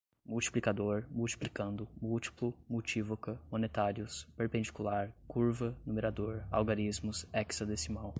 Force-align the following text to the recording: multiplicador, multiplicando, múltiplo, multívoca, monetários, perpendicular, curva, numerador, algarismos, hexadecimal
multiplicador, 0.25 1.05
multiplicando, 1.11 1.87
múltiplo, 2.01 2.53
multívoca, 2.67 3.37
monetários, 3.51 4.27
perpendicular, 4.35 5.11
curva, 5.27 5.75
numerador, 5.85 6.43
algarismos, 6.49 7.25
hexadecimal 7.31 8.09